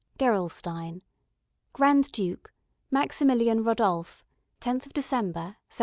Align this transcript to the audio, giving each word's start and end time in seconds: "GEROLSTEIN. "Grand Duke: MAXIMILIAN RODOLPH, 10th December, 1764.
"GEROLSTEIN. 0.17 1.03
"Grand 1.73 2.11
Duke: 2.11 2.51
MAXIMILIAN 2.89 3.63
RODOLPH, 3.63 4.25
10th 4.59 4.91
December, 4.93 5.53
1764. 5.69 5.77